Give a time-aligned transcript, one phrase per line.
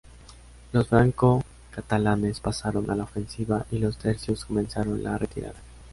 [0.73, 5.59] Los franco-catalanes pasaron a la ofensiva y los tercios comenzaron la retirada.